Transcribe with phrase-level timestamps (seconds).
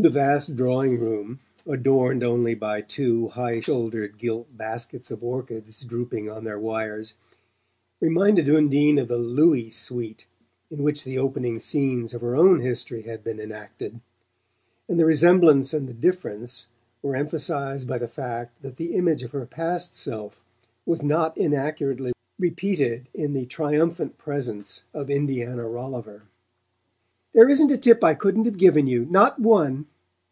[0.00, 6.30] The vast drawing room, adorned only by two high shouldered gilt baskets of orchids drooping
[6.30, 7.14] on their wires,
[8.00, 10.28] reminded Undine of the "Looey suite"
[10.70, 13.98] in which the opening scenes of her own history had been enacted;
[14.88, 16.68] and the resemblance and the difference
[17.02, 20.40] were emphasized by the fact that the image of her past self
[20.86, 26.22] was not inaccurately repeated in the triumphant presence of Indiana Rolliver.
[27.34, 29.86] "There isn't a tip I couldn't have given you not one!"